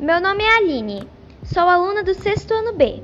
[0.00, 1.08] Meu nome é Aline,
[1.44, 3.00] sou aluna do sexto ano B,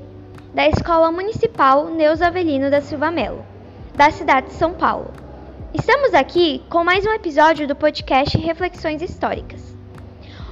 [0.53, 3.45] da Escola Municipal Neuza Avelino da Silva Melo,
[3.95, 5.09] da cidade de São Paulo.
[5.73, 9.73] Estamos aqui com mais um episódio do podcast Reflexões Históricas.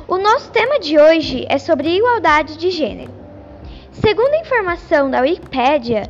[0.08, 3.12] O nosso tema de hoje é sobre igualdade de gênero.
[3.92, 6.04] Segundo a informação da Wikipédia,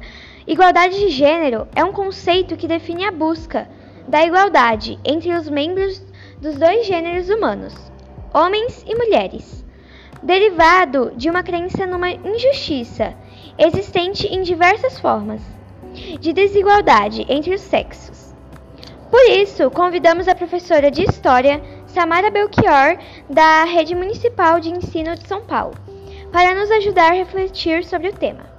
[0.45, 3.67] igualdade de gênero é um conceito que define a busca
[4.07, 5.99] da igualdade entre os membros
[6.39, 7.73] dos dois gêneros humanos,
[8.31, 9.67] homens e mulheres
[10.21, 13.13] derivado de uma crença numa injustiça
[13.57, 15.41] existente em diversas formas
[16.19, 18.33] de desigualdade entre os sexos.
[19.09, 22.97] Por isso, convidamos a professora de História, Samara Belchior,
[23.29, 25.73] da Rede Municipal de Ensino de São Paulo,
[26.31, 28.58] para nos ajudar a refletir sobre o tema.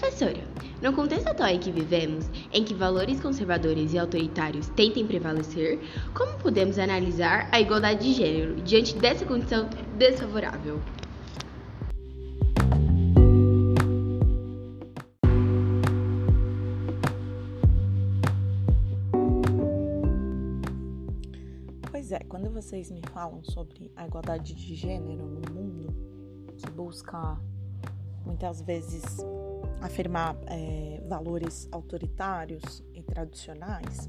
[0.00, 0.42] Professora,
[0.80, 5.78] no contexto atual em que vivemos, em que valores conservadores e autoritários tentem prevalecer,
[6.14, 10.80] como podemos analisar a igualdade de gênero diante dessa condição desfavorável?
[21.90, 25.94] Pois é, quando vocês me falam sobre a igualdade de gênero no mundo,
[26.56, 27.38] que busca
[28.24, 29.04] muitas vezes
[29.80, 34.08] afirmar é, valores autoritários e tradicionais,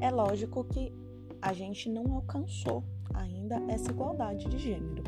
[0.00, 0.92] é lógico que
[1.40, 5.02] a gente não alcançou ainda essa igualdade de gênero.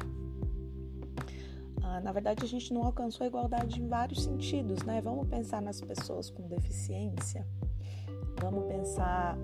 [1.83, 5.01] Ah, na verdade, a gente não alcançou a igualdade em vários sentidos, né?
[5.01, 7.47] Vamos pensar nas pessoas com deficiência,
[8.41, 9.37] vamos pensar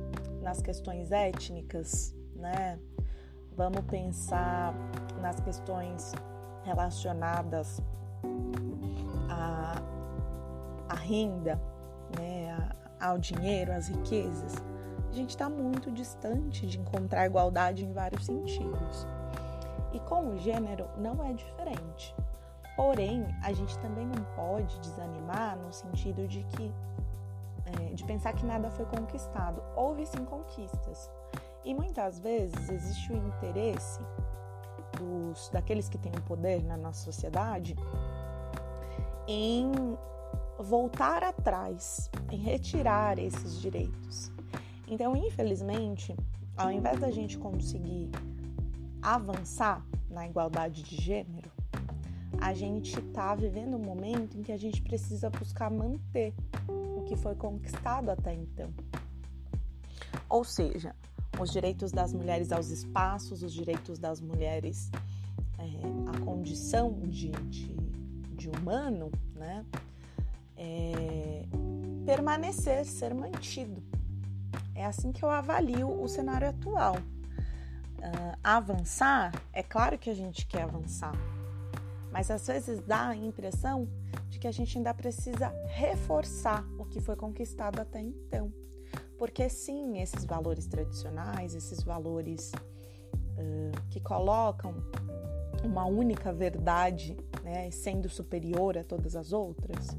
[0.42, 2.78] nas questões étnicas, né?
[3.56, 4.74] Vamos pensar
[5.20, 6.12] nas questões
[6.64, 7.80] relacionadas
[9.28, 9.89] a
[10.90, 11.60] a renda,
[12.18, 12.68] né,
[13.00, 14.54] ao dinheiro, às riquezas,
[15.08, 19.06] a gente está muito distante de encontrar igualdade em vários sentidos.
[19.92, 22.14] E com o gênero não é diferente.
[22.76, 26.72] Porém, a gente também não pode desanimar no sentido de que
[27.66, 29.62] é, de pensar que nada foi conquistado.
[29.76, 31.10] Houve sim conquistas.
[31.64, 34.00] E muitas vezes existe o interesse
[34.98, 37.76] dos, daqueles que têm o poder na nossa sociedade
[39.28, 39.70] em
[40.62, 44.30] voltar atrás, em retirar esses direitos.
[44.86, 46.14] Então, infelizmente,
[46.56, 48.10] ao invés da gente conseguir
[49.00, 51.50] avançar na igualdade de gênero,
[52.40, 56.34] a gente está vivendo um momento em que a gente precisa buscar manter
[56.68, 58.72] o que foi conquistado até então.
[60.28, 60.94] Ou seja,
[61.40, 64.90] os direitos das mulheres aos espaços, os direitos das mulheres
[65.58, 67.74] é, à condição de, de,
[68.36, 69.64] de humano, né?
[70.60, 71.46] É,
[72.04, 73.82] permanecer, ser mantido.
[74.74, 76.96] É assim que eu avalio o cenário atual.
[76.96, 81.12] Uh, avançar, é claro que a gente quer avançar,
[82.10, 83.86] mas às vezes dá a impressão
[84.30, 88.50] de que a gente ainda precisa reforçar o que foi conquistado até então.
[89.18, 92.52] Porque sim, esses valores tradicionais, esses valores
[93.12, 94.74] uh, que colocam
[95.62, 99.94] uma única verdade né, sendo superior a todas as outras,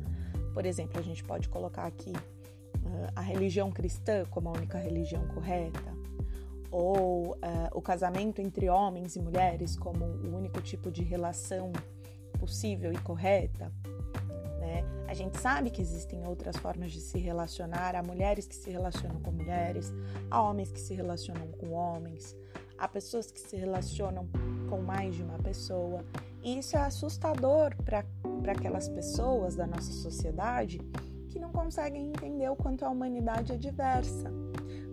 [0.53, 5.28] por exemplo, a gente pode colocar aqui uh, a religião cristã como a única religião
[5.28, 5.91] correta,
[6.69, 7.38] ou uh,
[7.73, 11.72] o casamento entre homens e mulheres como o único tipo de relação
[12.39, 13.72] possível e correta.
[14.59, 14.84] Né?
[15.07, 19.19] A gente sabe que existem outras formas de se relacionar, há mulheres que se relacionam
[19.19, 19.94] com mulheres,
[20.29, 22.35] há homens que se relacionam com homens,
[22.78, 24.28] há pessoas que se relacionam
[24.69, 26.06] com mais de uma pessoa.
[26.41, 27.75] E isso é assustador
[28.41, 30.79] para aquelas pessoas da nossa sociedade
[31.29, 34.31] que não conseguem entender o quanto a humanidade é diversa.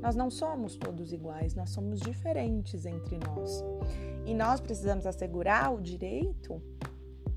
[0.01, 3.65] Nós não somos todos iguais, nós somos diferentes entre nós.
[4.25, 6.63] E nós precisamos assegurar o direito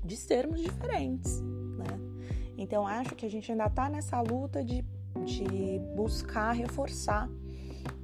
[0.04, 1.98] de sermos diferentes, né?
[2.56, 4.84] Então, acho que a gente ainda está nessa luta de,
[5.24, 7.28] de buscar reforçar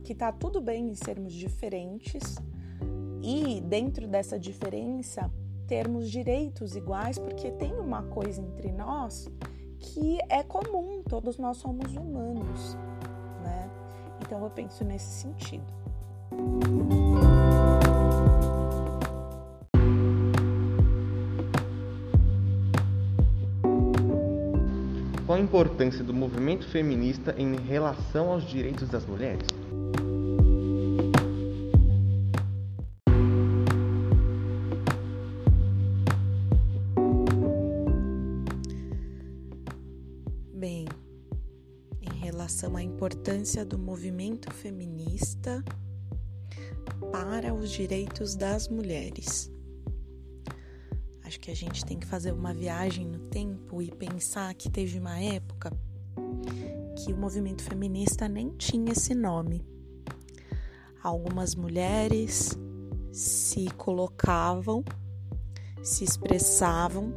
[0.03, 2.37] que tá tudo bem em sermos diferentes
[3.23, 5.31] e, dentro dessa diferença,
[5.69, 9.31] termos direitos iguais, porque tem uma coisa entre nós
[9.79, 12.77] que é comum, todos nós somos humanos,
[13.45, 13.71] né?
[14.21, 15.65] Então eu penso nesse sentido.
[25.27, 29.47] Qual a importância do movimento feminista em relação aos direitos das mulheres?
[42.59, 45.63] Relação à importância do movimento feminista
[47.13, 49.49] para os direitos das mulheres.
[51.23, 54.99] Acho que a gente tem que fazer uma viagem no tempo e pensar que teve
[54.99, 55.71] uma época
[56.97, 59.65] que o movimento feminista nem tinha esse nome.
[61.01, 62.59] Algumas mulheres
[63.13, 64.85] se colocavam,
[65.81, 67.13] se expressavam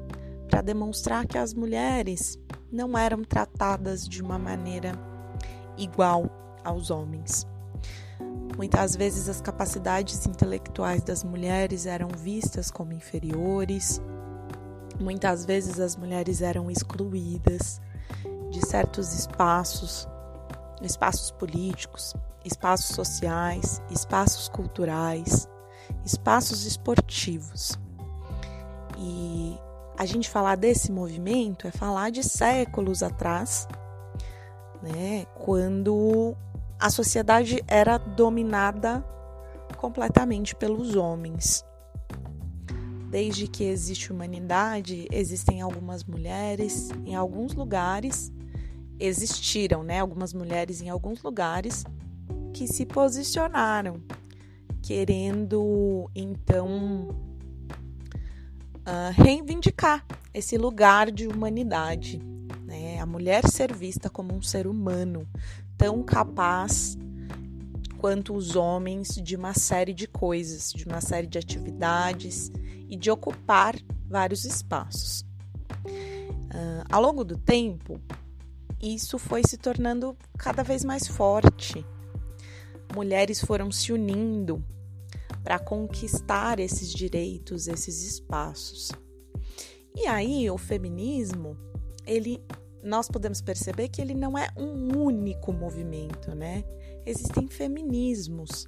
[0.47, 2.38] para demonstrar que as mulheres
[2.71, 5.11] não eram tratadas de uma maneira
[5.83, 6.30] igual
[6.63, 7.48] aos homens.
[8.57, 14.01] Muitas vezes as capacidades intelectuais das mulheres eram vistas como inferiores,
[15.00, 17.81] muitas vezes as mulheres eram excluídas
[18.51, 20.07] de certos espaços,
[20.81, 22.13] espaços políticos,
[22.45, 25.48] espaços sociais, espaços culturais,
[26.06, 27.80] espaços esportivos.
[28.98, 29.57] E
[29.98, 33.68] a gente falar desse movimento é falar de séculos atrás,
[34.81, 36.36] né, quando
[36.80, 39.06] a sociedade era dominada
[39.78, 41.63] completamente pelos homens.
[43.10, 48.31] Desde que existe humanidade, existem algumas mulheres em alguns lugares
[49.01, 51.84] existiram, né, algumas mulheres em alguns lugares
[52.54, 54.01] que se posicionaram,
[54.81, 57.10] querendo então
[58.81, 62.22] uh, reivindicar esse lugar de humanidade,
[63.01, 65.27] a mulher ser vista como um ser humano
[65.75, 66.95] tão capaz
[67.98, 72.51] quanto os homens de uma série de coisas, de uma série de atividades
[72.88, 73.75] e de ocupar
[74.07, 75.21] vários espaços.
[75.83, 78.00] Uh, ao longo do tempo,
[78.80, 81.83] isso foi se tornando cada vez mais forte.
[82.94, 84.63] Mulheres foram se unindo
[85.44, 88.92] para conquistar esses direitos, esses espaços.
[89.95, 91.57] E aí o feminismo,
[92.06, 92.44] ele
[92.83, 96.63] nós podemos perceber que ele não é um único movimento, né?
[97.06, 98.68] Existem feminismos.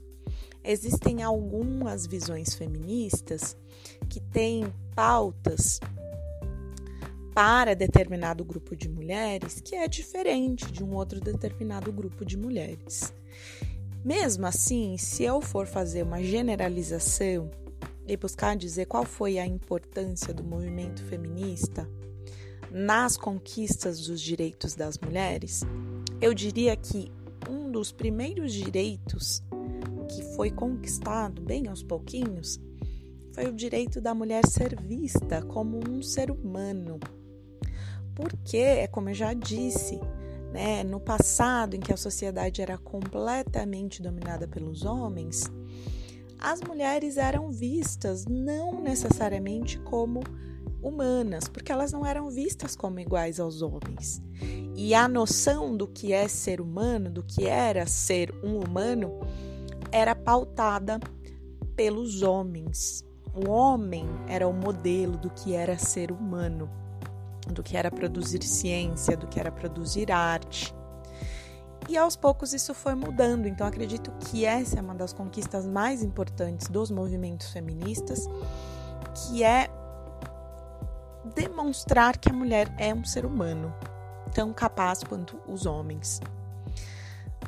[0.63, 3.57] Existem algumas visões feministas
[4.09, 4.65] que têm
[4.95, 5.79] pautas
[7.33, 13.13] para determinado grupo de mulheres que é diferente de um outro determinado grupo de mulheres.
[14.05, 17.49] Mesmo assim, se eu for fazer uma generalização
[18.07, 21.89] e buscar dizer qual foi a importância do movimento feminista
[22.73, 25.61] nas conquistas dos direitos das mulheres,
[26.19, 27.11] eu diria que
[27.47, 29.43] um dos primeiros direitos
[30.09, 32.59] que foi conquistado bem aos pouquinhos
[33.31, 36.99] foi o direito da mulher ser vista como um ser humano,
[38.15, 39.99] porque, é como eu já disse,
[40.51, 45.43] né, no passado, em que a sociedade era completamente dominada pelos homens,
[46.39, 50.21] as mulheres eram vistas não necessariamente como
[50.83, 54.21] humanas, porque elas não eram vistas como iguais aos homens.
[54.75, 59.19] E a noção do que é ser humano, do que era ser um humano,
[59.91, 60.99] era pautada
[61.75, 63.05] pelos homens.
[63.33, 66.69] O homem era o modelo do que era ser humano
[67.51, 70.73] do que era produzir ciência, do que era produzir arte.
[71.89, 76.01] E aos poucos isso foi mudando, então acredito que essa é uma das conquistas mais
[76.01, 78.29] importantes dos movimentos feministas,
[79.13, 79.69] que é
[81.35, 83.73] demonstrar que a mulher é um ser humano,
[84.33, 86.19] tão capaz quanto os homens.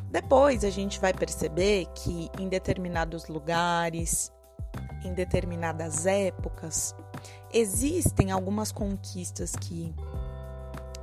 [0.10, 4.32] Depois a gente vai perceber que em determinados lugares,
[5.04, 6.96] em determinadas épocas,
[7.54, 9.94] existem algumas conquistas que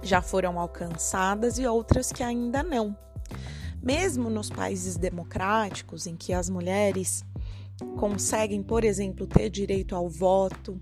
[0.02, 2.96] já foram alcançadas e outras que ainda não.
[3.82, 7.24] Mesmo nos países democráticos, em que as mulheres
[7.98, 10.78] conseguem, por exemplo, ter direito ao voto,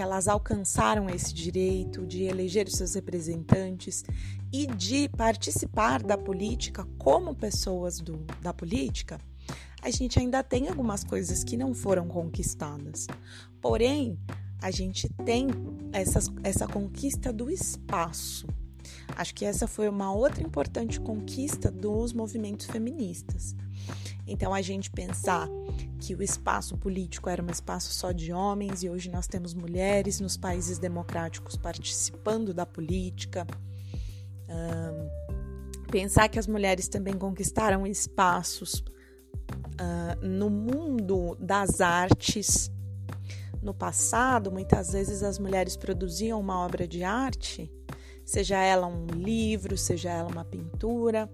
[0.00, 4.02] que elas alcançaram esse direito de eleger seus representantes
[4.50, 9.20] e de participar da política como pessoas do, da política,
[9.82, 13.06] a gente ainda tem algumas coisas que não foram conquistadas.
[13.60, 14.18] Porém,
[14.62, 15.48] a gente tem
[15.92, 18.46] essa, essa conquista do espaço.
[19.16, 23.54] Acho que essa foi uma outra importante conquista dos movimentos feministas.
[24.26, 25.48] Então, a gente pensar
[25.98, 30.20] que o espaço político era um espaço só de homens e hoje nós temos mulheres
[30.20, 33.46] nos países democráticos participando da política.
[34.48, 38.84] Um, pensar que as mulheres também conquistaram espaços
[39.80, 42.70] uh, no mundo das artes
[43.62, 47.70] no passado, muitas vezes as mulheres produziam uma obra de arte,
[48.24, 51.30] seja ela um livro, seja ela uma pintura,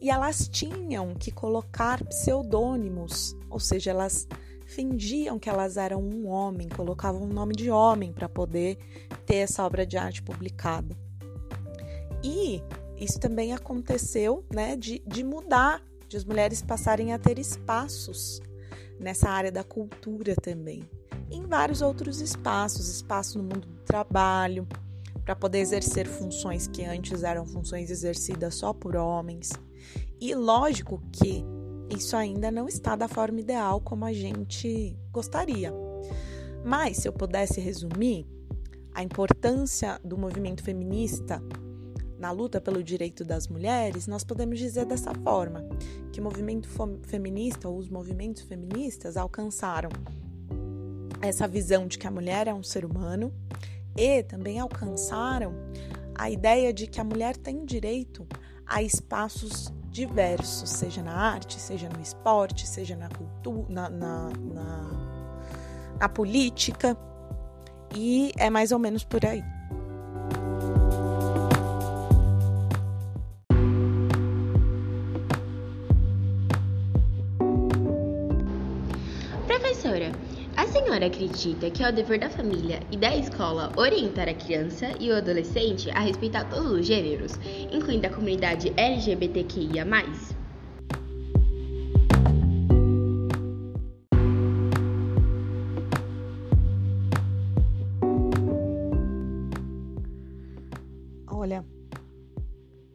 [0.00, 4.26] e elas tinham que colocar pseudônimos, ou seja, elas
[4.66, 8.78] fingiam que elas eram um homem, colocavam um nome de homem para poder
[9.26, 10.96] ter essa obra de arte publicada.
[12.22, 12.62] E
[12.96, 18.40] isso também aconteceu, né, de, de mudar, de as mulheres passarem a ter espaços
[18.98, 20.88] nessa área da cultura também.
[21.30, 24.66] Em vários outros espaços, espaço no mundo do trabalho,
[25.24, 29.50] para poder exercer funções que antes eram funções exercidas só por homens.
[30.20, 31.44] E lógico que
[31.96, 35.72] isso ainda não está da forma ideal como a gente gostaria.
[36.64, 38.26] Mas se eu pudesse resumir
[38.94, 41.42] a importância do movimento feminista
[42.18, 45.64] na luta pelo direito das mulheres, nós podemos dizer dessa forma:
[46.12, 46.68] que o movimento
[47.02, 49.90] feminista ou os movimentos feministas alcançaram
[51.20, 53.32] essa visão de que a mulher é um ser humano
[53.96, 55.54] e também alcançaram
[56.14, 58.26] a ideia de que a mulher tem direito
[58.66, 64.90] a espaços diversos, seja na arte, seja no esporte, seja na cultura, na, na, na,
[66.00, 66.96] na política,
[67.94, 69.42] e é mais ou menos por aí.
[80.62, 84.92] A senhora acredita que é o dever da família e da escola orientar a criança
[85.00, 87.32] e o adolescente a respeitar todos os gêneros,
[87.72, 89.84] incluindo a comunidade LGBTQIA?
[101.26, 101.64] Olha,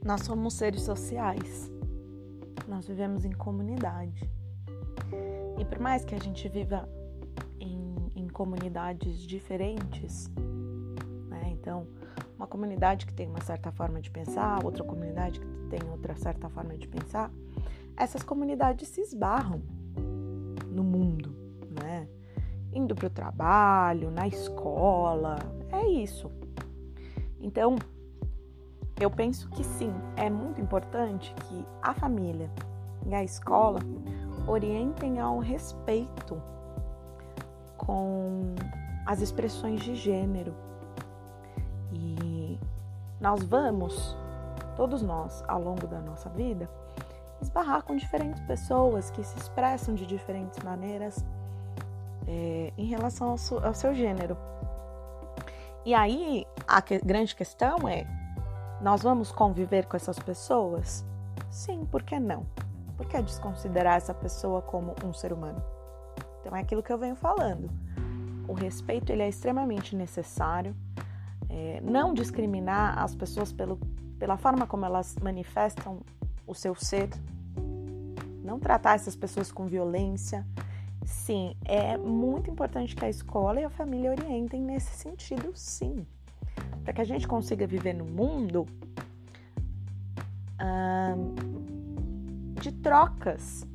[0.05, 1.69] nós somos seres sociais,
[2.65, 4.23] nós vivemos em comunidade.
[5.59, 6.87] E por mais que a gente viva
[8.37, 10.29] comunidades diferentes,
[11.27, 11.49] né?
[11.53, 11.87] Então,
[12.37, 16.47] uma comunidade que tem uma certa forma de pensar, outra comunidade que tem outra certa
[16.47, 17.31] forma de pensar,
[17.95, 19.59] essas comunidades se esbarram
[20.67, 21.35] no mundo,
[21.81, 22.07] né?
[22.71, 25.39] Indo para o trabalho, na escola,
[25.71, 26.29] é isso.
[27.41, 27.75] Então,
[29.01, 32.51] eu penso que sim, é muito importante que a família
[33.03, 33.79] e a escola
[34.47, 36.39] orientem ao respeito
[37.87, 38.53] com
[39.05, 40.53] as expressões de gênero.
[41.93, 42.59] E
[43.21, 44.15] nós vamos,
[44.75, 46.69] todos nós, ao longo da nossa vida,
[47.41, 51.23] esbarrar com diferentes pessoas que se expressam de diferentes maneiras
[52.27, 54.37] é, em relação ao, seu, ao seu gênero.
[55.85, 58.05] E aí a que, grande questão é:
[58.81, 61.05] nós vamos conviver com essas pessoas?
[61.49, 62.45] Sim, por que não?
[62.97, 65.76] Por que desconsiderar essa pessoa como um ser humano?
[66.47, 67.69] Então é aquilo que eu venho falando.
[68.47, 70.73] O respeito ele é extremamente necessário.
[71.49, 73.77] É, não discriminar as pessoas pelo,
[74.17, 75.99] pela forma como elas manifestam
[76.47, 77.09] o seu ser.
[78.45, 80.47] Não tratar essas pessoas com violência.
[81.03, 86.07] Sim, é muito importante que a escola e a família orientem nesse sentido, sim.
[86.81, 88.65] Para que a gente consiga viver no mundo
[92.61, 93.67] de trocas,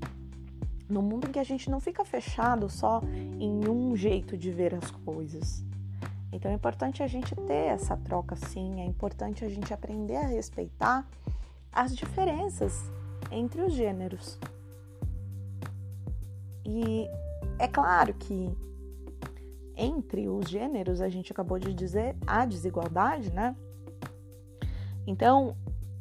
[0.93, 3.01] no mundo em que a gente não fica fechado só
[3.41, 5.65] em um jeito de ver as coisas.
[6.31, 10.27] Então é importante a gente ter essa troca sim, é importante a gente aprender a
[10.27, 11.09] respeitar
[11.73, 12.91] as diferenças
[13.31, 14.39] entre os gêneros.
[16.65, 17.09] E
[17.59, 18.55] é claro que
[19.77, 23.57] entre os gêneros, a gente acabou de dizer, há desigualdade, né?
[25.07, 25.57] Então,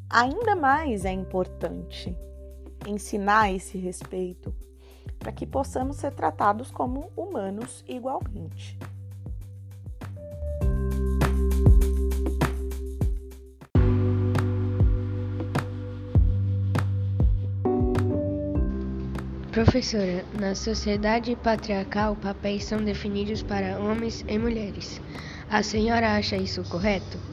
[0.09, 2.15] ainda mais é importante
[2.85, 4.53] ensinar esse respeito
[5.19, 8.77] para que possamos ser tratados como humanos igualmente.
[19.51, 25.01] Professora, na sociedade patriarcal, papéis são definidos para homens e mulheres.
[25.49, 27.30] A senhora acha isso correto?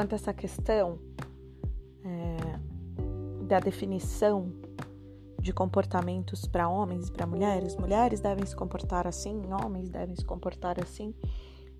[0.00, 0.98] Quanto a essa questão
[2.02, 4.50] é, da definição
[5.38, 10.24] de comportamentos para homens e para mulheres, mulheres devem se comportar assim, homens devem se
[10.24, 11.14] comportar assim,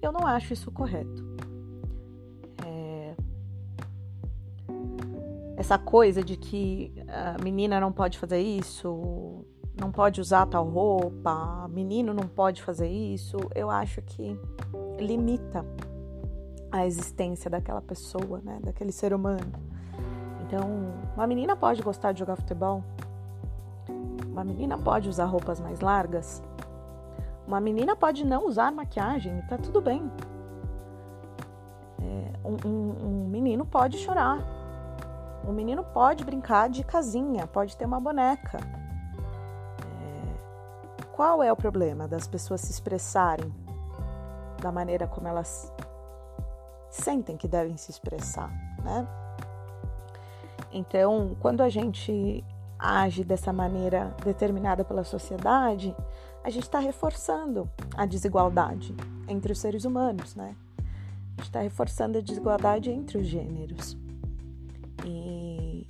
[0.03, 1.25] eu não acho isso correto.
[2.67, 3.15] É,
[5.57, 9.47] essa coisa de que a menina não pode fazer isso,
[9.81, 14.39] não pode usar tal roupa, menino não pode fazer isso, eu acho que
[14.99, 15.65] limita
[16.73, 19.53] a existência daquela pessoa, né, daquele ser humano.
[20.47, 20.69] Então,
[21.15, 22.83] uma menina pode gostar de jogar futebol,
[24.27, 26.43] uma menina pode usar roupas mais largas,
[27.47, 30.11] uma menina pode não usar maquiagem, tá tudo bem.
[32.01, 34.39] É, um, um, um menino pode chorar,
[35.47, 38.59] um menino pode brincar de casinha, pode ter uma boneca.
[39.83, 43.53] É, qual é o problema das pessoas se expressarem
[44.61, 45.73] da maneira como elas
[47.01, 48.51] sentem que devem se expressar,
[48.85, 49.07] né?
[50.73, 52.45] Então, quando a gente
[52.79, 55.95] age dessa maneira determinada pela sociedade,
[56.43, 58.95] a gente está reforçando a desigualdade
[59.29, 60.57] entre os seres humanos, né?
[60.79, 63.97] A gente está reforçando a desigualdade entre os gêneros.
[65.05, 65.87] E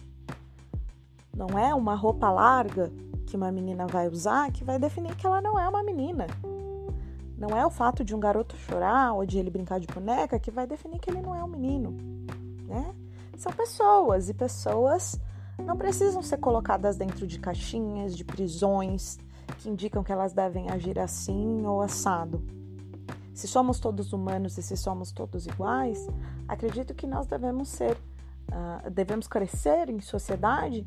[1.36, 2.90] não é uma roupa larga
[3.26, 6.26] que uma menina vai usar que vai definir que ela não é uma menina.
[7.40, 10.50] Não é o fato de um garoto chorar ou de ele brincar de boneca que
[10.50, 11.96] vai definir que ele não é um menino,
[12.66, 12.94] né?
[13.38, 15.18] São pessoas e pessoas
[15.64, 19.18] não precisam ser colocadas dentro de caixinhas, de prisões
[19.56, 22.44] que indicam que elas devem agir assim ou assado.
[23.32, 26.06] Se somos todos humanos e se somos todos iguais,
[26.46, 27.96] acredito que nós devemos ser,
[28.52, 30.86] uh, devemos crescer em sociedade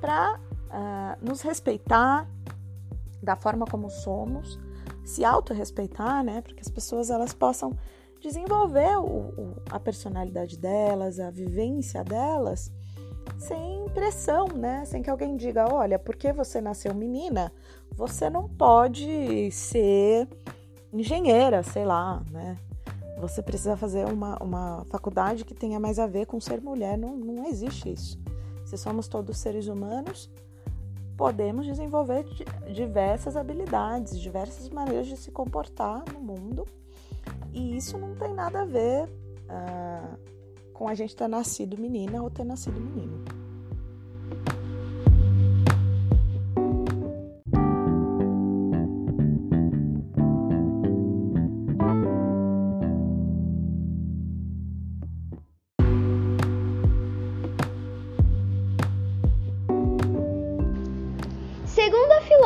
[0.00, 0.38] para uh,
[0.70, 2.28] ah, nos respeitar
[3.20, 4.60] da forma como somos
[5.08, 6.42] se autorrespeitar, né?
[6.42, 7.76] Para que as pessoas elas possam
[8.20, 12.70] desenvolver o, o, a personalidade delas, a vivência delas,
[13.38, 14.84] sem pressão, né?
[14.84, 17.50] Sem que alguém diga, olha, porque você nasceu menina,
[17.90, 20.28] você não pode ser
[20.92, 22.58] engenheira, sei lá, né?
[23.18, 26.96] Você precisa fazer uma, uma faculdade que tenha mais a ver com ser mulher.
[26.98, 28.18] Não, não existe isso.
[28.64, 30.30] Se somos todos seres humanos,
[31.18, 32.24] podemos desenvolver
[32.72, 36.64] diversas habilidades, diversas maneiras de se comportar no mundo.
[37.52, 42.30] E isso não tem nada a ver uh, com a gente ter nascido menina ou
[42.30, 43.24] ter nascido menino.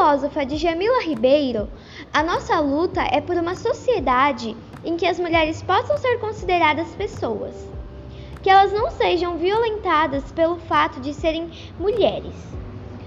[0.02, 1.68] Filósofa Djamila Ribeiro,
[2.12, 7.54] a nossa luta é por uma sociedade em que as mulheres possam ser consideradas pessoas,
[8.42, 12.34] que elas não sejam violentadas pelo fato de serem mulheres.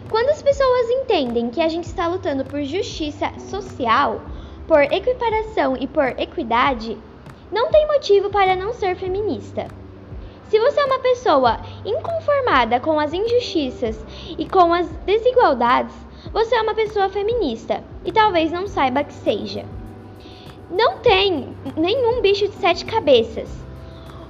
[0.10, 4.22] Quando as pessoas entendem que a gente está lutando por justiça social,
[4.66, 6.98] por equiparação e por equidade,
[7.52, 9.68] não tem motivo para não ser feminista.
[10.48, 14.02] Se você é uma pessoa inconformada com as injustiças
[14.38, 19.66] e com as desigualdades, você é uma pessoa feminista e talvez não saiba que seja.
[20.70, 23.50] Não tem nenhum bicho de sete cabeças.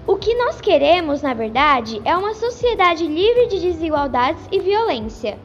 [0.07, 5.39] O que nós queremos, na verdade, é uma sociedade livre de desigualdades e violência.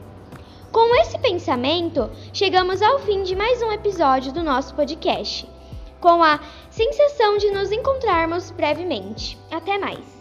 [0.71, 5.49] Com esse pensamento, chegamos ao fim de mais um episódio do nosso podcast,
[5.99, 9.37] com a sensação de nos encontrarmos brevemente.
[9.51, 10.20] Até mais!